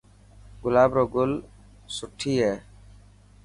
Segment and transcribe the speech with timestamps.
[0.63, 1.31] گلاب روگل
[1.95, 2.53] سني هي.